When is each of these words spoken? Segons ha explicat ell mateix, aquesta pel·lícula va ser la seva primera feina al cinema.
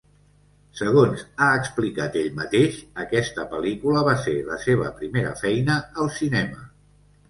Segons 0.79 1.21
ha 1.39 1.49
explicat 1.57 2.17
ell 2.23 2.33
mateix, 2.41 2.81
aquesta 3.05 3.47
pel·lícula 3.55 4.05
va 4.11 4.19
ser 4.27 4.37
la 4.53 4.61
seva 4.69 4.93
primera 5.01 5.39
feina 5.47 5.81
al 5.91 6.17
cinema. 6.23 6.71